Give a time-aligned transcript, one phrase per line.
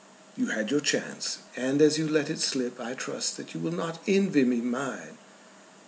[0.35, 3.71] You had your chance, and as you let it slip I trust that you will
[3.71, 5.19] not envy me mine."